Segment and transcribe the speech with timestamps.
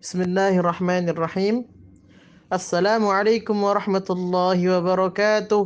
[0.00, 1.68] بسم الله الرحمن الرحيم
[2.48, 5.62] السلام عليكم ورحمة الله وبركاته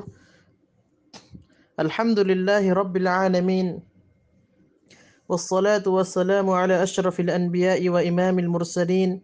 [1.79, 3.79] الحمد لله رب العالمين
[5.30, 9.23] والصلاة والسلام على أشرف الأنبياء وإمام المرسلين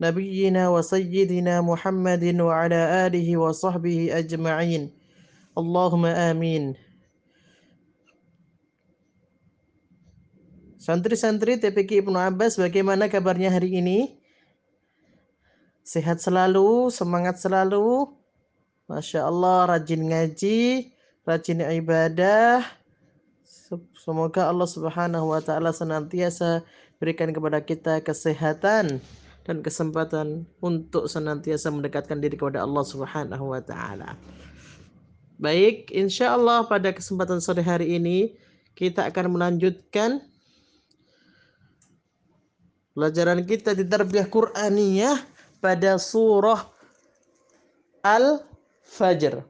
[0.00, 4.82] نبينا وسيدنا محمد وعلى آله وصحبه أجمعين
[5.58, 6.64] اللهم آمين
[10.80, 14.15] Santri-santri TPK Ibnu Abbas bagaimana kabarnya hari ini?
[15.86, 18.10] Sehat selalu, semangat selalu.
[18.90, 20.90] Masya Allah, rajin ngaji,
[21.22, 22.66] rajin ibadah.
[23.94, 26.66] Semoga Allah Subhanahu wa Ta'ala senantiasa
[26.98, 28.98] berikan kepada kita kesehatan
[29.46, 34.18] dan kesempatan untuk senantiasa mendekatkan diri kepada Allah Subhanahu wa Ta'ala.
[35.38, 38.34] Baik, insya Allah pada kesempatan sore hari ini
[38.74, 40.18] kita akan melanjutkan
[42.96, 46.68] Pelajaran kita di tarbiyah Qur'aniyah pada surah
[48.04, 49.42] Al-Fajr.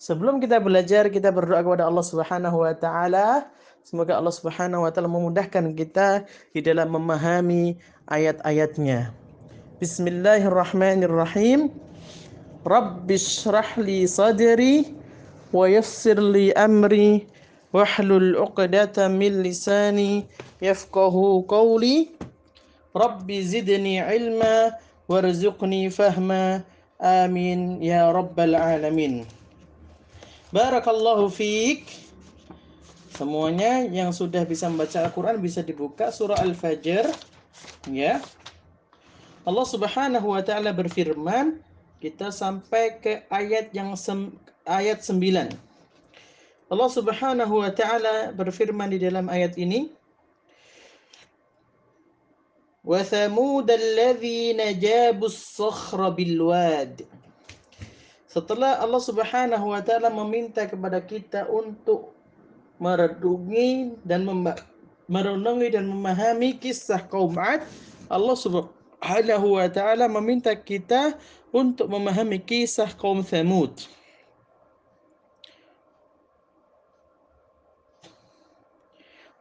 [0.00, 3.48] Sebelum kita belajar, kita berdoa kepada Allah Subhanahu wa taala.
[3.84, 7.80] Semoga Allah Subhanahu wa taala memudahkan kita di dalam memahami
[8.12, 9.16] ayat-ayatnya.
[9.80, 11.72] Bismillahirrahmanirrahim.
[12.64, 13.44] Rabbis
[13.80, 14.92] li sadri
[15.52, 17.28] wa yassir li amri
[17.76, 20.24] wahlul 'uqdatam min lisani
[20.64, 22.12] yafqahu qawli.
[22.96, 26.64] Rabbi zidni ilma warzuqni fahma.
[27.02, 29.26] Amin ya rabbal alamin.
[30.54, 32.04] Barakallahu fiik
[33.14, 37.14] Semuanya yang sudah bisa membaca Al-Quran bisa dibuka surah Al-Fajr.
[37.86, 38.18] Ya.
[39.46, 41.62] Allah Subhanahu wa taala berfirman
[42.02, 44.34] kita sampai ke ayat yang sem,
[44.66, 45.54] ayat 9
[46.72, 49.94] Allah Subhanahu wa taala berfirman di dalam ayat ini
[52.84, 57.08] وثمود الذين جابوا الصخر بالواد
[58.28, 62.10] setelah Allah Subhanahu wa taala meminta kepada kita untuk
[62.82, 64.26] meredungi dan
[65.06, 67.62] merenungi dan memahami kisah kaum Ad,
[68.10, 71.14] Allah Subhanahu wa taala meminta kita
[71.54, 73.78] untuk memahami kisah kaum Thamud.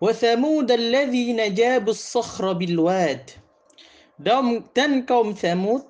[0.04, 3.43] وثمود الذين جابوا الصخر بالواد
[4.18, 5.86] dan kaum Thamud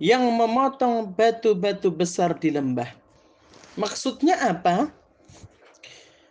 [0.00, 2.88] yang memotong batu-batu besar di lembah.
[3.76, 4.88] Maksudnya apa?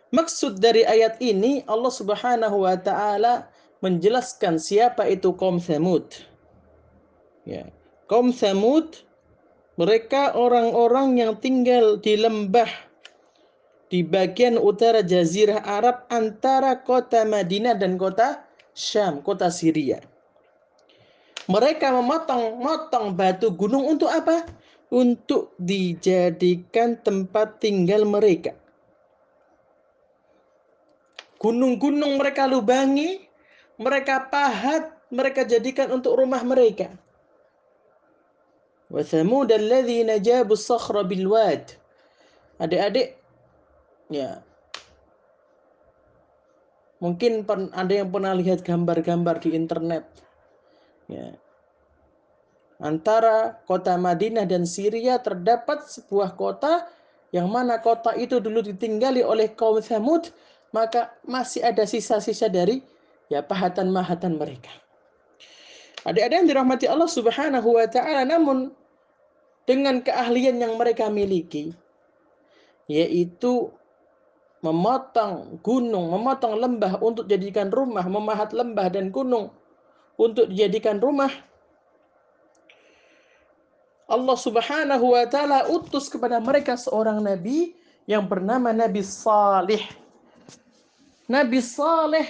[0.09, 3.45] Maksud dari ayat ini Allah Subhanahu wa taala
[3.85, 6.25] menjelaskan siapa itu kaum Thamud.
[7.45, 7.69] Ya.
[8.09, 9.05] Kaum Thamud
[9.77, 12.67] mereka orang-orang yang tinggal di lembah
[13.93, 19.99] di bagian utara Jazirah Arab antara kota Madinah dan kota Syam, kota Syria.
[21.49, 24.45] Mereka memotong-motong batu gunung untuk apa?
[24.89, 28.53] Untuk dijadikan tempat tinggal mereka.
[31.41, 33.25] Gunung-gunung mereka lubangi,
[33.79, 36.91] mereka pahat, mereka jadikan untuk rumah mereka.
[40.19, 41.77] Jabu sakhra bil wad.
[42.59, 43.19] Adik-adik,
[44.09, 44.41] Ya.
[46.99, 50.03] Mungkin ada yang pernah lihat gambar-gambar di internet.
[51.07, 51.35] Ya.
[52.79, 56.87] Antara kota Madinah dan Syria terdapat sebuah kota
[57.35, 60.31] yang mana kota itu dulu ditinggali oleh kaum Thamud,
[60.71, 62.83] maka masih ada sisa-sisa dari
[63.31, 64.71] ya pahatan-mahatan mereka.
[66.07, 68.71] Adik-adik yang dirahmati Allah Subhanahu wa taala namun
[69.67, 71.75] dengan keahlian yang mereka miliki
[72.89, 73.69] yaitu
[74.59, 79.51] memotong gunung, memotong lembah untuk dijadikan rumah, memahat lembah dan gunung
[80.19, 81.31] untuk dijadikan rumah.
[84.09, 87.77] Allah Subhanahu wa taala utus kepada mereka seorang nabi
[88.09, 89.85] yang bernama Nabi Saleh.
[91.29, 92.25] Nabi Saleh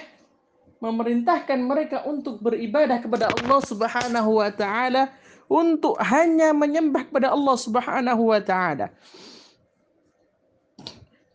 [0.84, 5.08] memerintahkan mereka untuk beribadah kepada Allah Subhanahu wa taala
[5.48, 8.92] untuk hanya menyembah kepada Allah Subhanahu wa taala.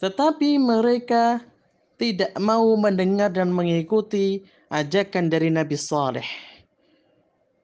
[0.02, 1.40] Tetapi mereka
[1.96, 4.42] tidak mau mendengar dan mengikuti
[4.74, 6.26] ajakan dari Nabi Saleh.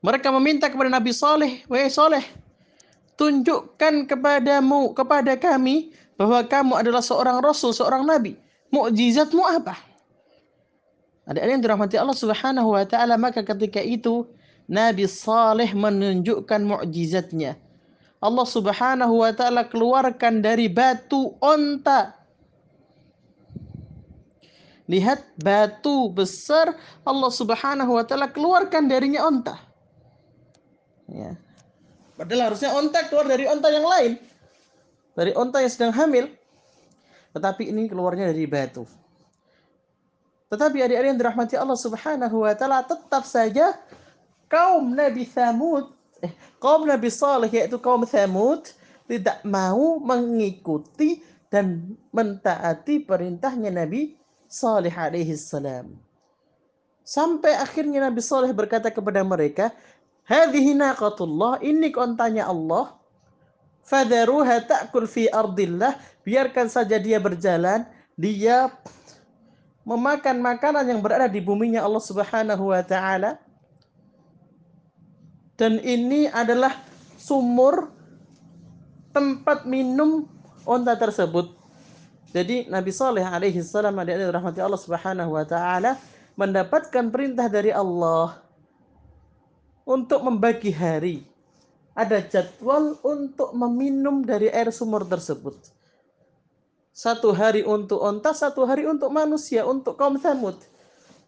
[0.01, 2.25] Mereka meminta kepada Nabi Saleh, "Wahai Saleh,
[3.21, 8.39] tunjukkan kepadamu kepada kami bahwa kamu adalah seorang rasul, seorang nabi.
[8.73, 9.77] Mukjizatmu apa?"
[11.29, 14.25] Ada yang dirahmati Allah Subhanahu wa taala, maka ketika itu
[14.71, 17.59] Nabi Saleh menunjukkan mukjizatnya.
[18.25, 22.20] Allah Subhanahu wa taala keluarkan dari batu onta
[24.91, 26.75] Lihat batu besar
[27.07, 29.55] Allah Subhanahu wa taala keluarkan darinya onta.
[31.07, 31.39] Ya.
[32.19, 34.19] Padahal harusnya onta keluar dari onta yang lain.
[35.15, 36.27] Dari onta yang sedang hamil.
[37.31, 38.83] Tetapi ini keluarnya dari batu.
[40.51, 43.79] Tetapi adik-adik yang dirahmati Allah Subhanahu wa taala tetap saja
[44.51, 48.75] kaum Nabi Thamud, eh, kaum Nabi Saleh yaitu kaum Thamud
[49.07, 54.20] tidak mau mengikuti dan mentaati perintahnya Nabi
[54.51, 55.95] Saleh alaihi salam.
[57.07, 59.71] Sampai akhirnya Nabi Saleh berkata kepada mereka,
[60.27, 62.99] "Hadhihi naqatullah, ini kontanya Allah.
[63.87, 65.95] Fadharuha ta'kul fi ardillah,
[66.27, 67.87] biarkan saja dia berjalan,
[68.19, 68.75] dia
[69.87, 73.39] memakan makanan yang berada di buminya Allah Subhanahu wa taala.
[75.55, 76.75] Dan ini adalah
[77.21, 77.93] sumur
[79.15, 80.27] tempat minum
[80.67, 81.60] onta tersebut.
[82.31, 85.99] Jadi Nabi Saleh alaihi salam rahmati Allah Subhanahu wa taala
[86.39, 88.39] mendapatkan perintah dari Allah
[89.83, 91.27] untuk membagi hari.
[91.91, 95.59] Ada jadwal untuk meminum dari air sumur tersebut.
[96.95, 100.55] Satu hari untuk onta, satu hari untuk manusia, untuk kaum Samud.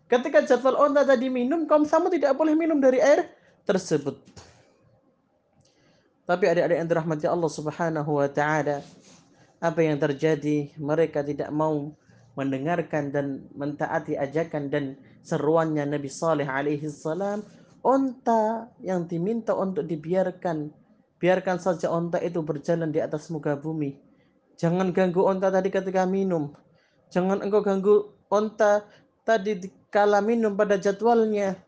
[0.06, 3.26] Ketika jadwal onta tadi minum, kaum Samud tidak boleh minum dari air
[3.66, 4.14] tersebut.
[6.22, 8.86] Tapi adik-adik yang dirahmati Allah Subhanahu wa taala,
[9.62, 11.94] apa yang terjadi mereka tidak mau
[12.34, 17.46] mendengarkan dan mentaati ajakan dan seruannya Nabi Saleh alaihi salam.
[17.82, 20.70] Onta yang diminta untuk dibiarkan.
[21.22, 23.94] Biarkan saja onta itu berjalan di atas muka bumi.
[24.58, 26.54] Jangan ganggu onta tadi ketika minum.
[27.14, 28.82] Jangan engkau ganggu onta
[29.22, 31.58] tadi kala minum pada jadwalnya.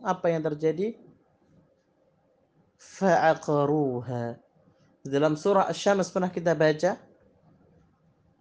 [0.00, 0.96] Apa yang terjadi?
[2.76, 4.36] Fa'aqaruha.
[5.04, 7.07] Dalam surah Asy-Syams pernah kita baca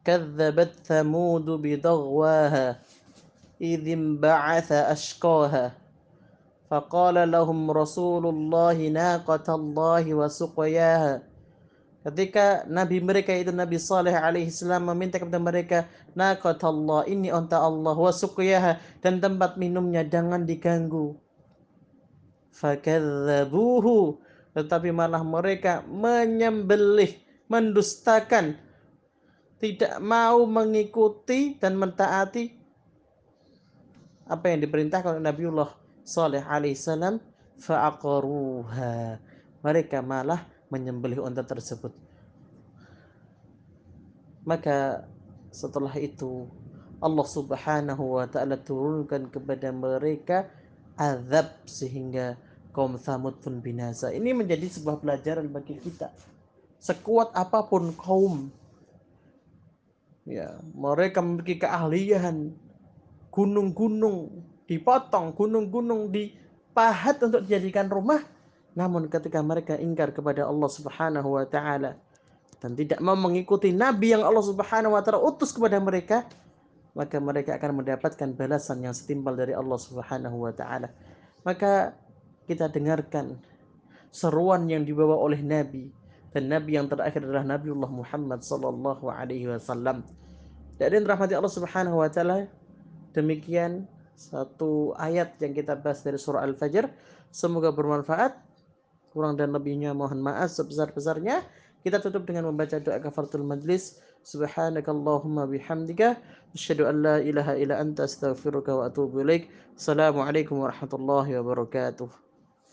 [0.06, 2.66] كذبت ثمود بضغواها
[3.60, 5.66] إذ انبعث أشقاها
[6.70, 11.14] فقال لهم رسول الله ناقة الله وسقياها
[12.02, 15.78] Ketika Nabi mereka itu Nabi Saleh alaihi salam meminta kepada mereka
[16.18, 21.14] naqatallah ini unta Allah wa suqiyaha dan tempat minumnya jangan diganggu.
[22.58, 24.18] Fakadzabuhu
[24.50, 28.58] tetapi malah mereka menyembelih mendustakan
[29.57, 32.53] tidak mau mengikuti dan mentaati
[34.27, 35.71] apa yang diperintahkan oleh Nabiullah
[36.03, 37.17] Saleh alaihissalam
[37.57, 39.17] fa'aqaruha
[39.65, 41.95] mereka malah menyembelih unta tersebut
[44.47, 45.03] maka
[45.51, 46.47] setelah itu
[46.97, 50.49] Allah Subhanahu wa taala turunkan kepada mereka
[50.97, 52.37] azab sehingga
[52.73, 54.09] kaum Thamud pun binasa.
[54.13, 56.09] Ini menjadi sebuah pelajaran bagi kita.
[56.77, 58.53] Sekuat apa pun kaum
[60.27, 62.51] Ya, mereka memiliki keahlian.
[63.31, 68.19] Gunung-gunung dipotong, gunung-gunung dipahat untuk dijadikan rumah.
[68.75, 71.97] Namun ketika mereka ingkar kepada Allah Subhanahu wa taala
[72.61, 76.27] dan tidak mau mengikuti nabi yang Allah Subhanahu wa taala utus kepada mereka,
[76.93, 80.91] maka mereka akan mendapatkan balasan yang setimpal dari Allah Subhanahu wa taala.
[81.41, 81.95] Maka
[82.45, 83.39] kita dengarkan
[84.11, 85.89] seruan yang dibawa oleh nabi
[86.35, 90.03] dan nabi yang terakhir adalah Nabiullah Muhammad sallallahu alaihi wasallam.
[90.77, 92.45] Dan rahmati Allah Subhanahu wa taala
[93.17, 96.89] demikian satu ayat yang kita bahas dari surah Al-Fajr.
[97.29, 98.33] Semoga bermanfaat.
[99.13, 101.41] Kurang dan lebihnya mohon maaf sebesar-besarnya.
[101.81, 103.97] Kita tutup dengan membaca doa kafaratul majlis.
[104.27, 106.19] Subhanakallahumma bihamdika
[106.51, 109.47] asyhadu an la ilaha illa anta astaghfiruka wa atubu ilaik.
[109.77, 112.26] Assalamualaikum warahmatullahi wabarakatuh.